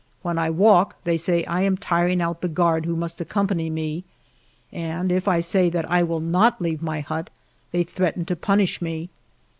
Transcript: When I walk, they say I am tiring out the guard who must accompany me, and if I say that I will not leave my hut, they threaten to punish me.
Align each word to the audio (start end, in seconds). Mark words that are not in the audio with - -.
When 0.23 0.39
I 0.39 0.49
walk, 0.49 0.95
they 1.03 1.15
say 1.15 1.45
I 1.45 1.61
am 1.61 1.77
tiring 1.77 2.23
out 2.23 2.41
the 2.41 2.47
guard 2.47 2.87
who 2.87 2.95
must 2.95 3.21
accompany 3.21 3.69
me, 3.69 4.03
and 4.71 5.11
if 5.11 5.27
I 5.27 5.41
say 5.41 5.69
that 5.69 5.87
I 5.91 6.01
will 6.01 6.19
not 6.19 6.59
leave 6.59 6.81
my 6.81 7.01
hut, 7.01 7.29
they 7.71 7.83
threaten 7.83 8.25
to 8.25 8.35
punish 8.35 8.81
me. 8.81 9.11